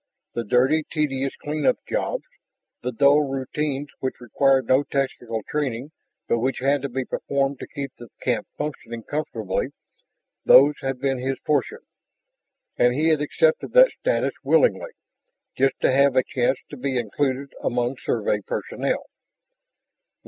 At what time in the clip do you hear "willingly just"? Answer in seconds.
14.43-15.79